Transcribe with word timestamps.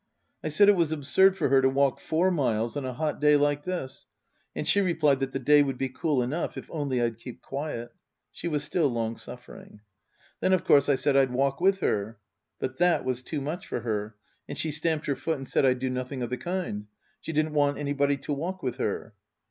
I 0.43 0.49
said 0.49 0.67
it 0.67 0.75
was 0.75 0.91
absurd 0.91 1.37
for 1.37 1.49
her 1.49 1.61
to 1.61 1.69
walk 1.69 1.99
four 1.99 2.31
miles 2.31 2.75
on 2.75 2.85
a 2.85 2.93
hot 2.93 3.21
day 3.21 3.35
like 3.35 3.65
this, 3.65 4.07
and 4.55 4.67
she 4.67 4.81
replied 4.81 5.19
that 5.19 5.31
the 5.31 5.37
day 5.37 5.61
would 5.61 5.77
be 5.77 5.89
cool 5.89 6.23
enough 6.23 6.57
if 6.57 6.71
only 6.71 6.99
I'd 6.99 7.19
keep 7.19 7.43
quiet. 7.43 7.93
(She 8.31 8.47
was 8.47 8.63
still 8.63 8.87
long 8.87 9.15
suffering.) 9.15 9.81
Then 10.39 10.53
of 10.53 10.63
course 10.65 10.89
I 10.89 10.95
said 10.95 11.15
I'd 11.15 11.29
walk 11.29 11.61
with 11.61 11.81
her. 11.81 12.17
But 12.57 12.77
that 12.77 13.05
was 13.05 13.21
too 13.21 13.41
much 13.41 13.67
for 13.67 13.81
her, 13.81 14.15
and 14.49 14.57
she 14.57 14.71
stamped 14.71 15.05
her 15.05 15.15
foot 15.15 15.37
and 15.37 15.47
said 15.47 15.67
I'd 15.67 15.77
do 15.77 15.89
nothing 15.91 16.23
of 16.23 16.31
the 16.31 16.35
kind. 16.37 16.87
She 17.19 17.31
didn't 17.31 17.53
want 17.53 17.77
any 17.77 17.93
body 17.93 18.17
to 18.17 18.33
walk 18.33 18.63
with 18.63 18.77
her. 18.77 19.13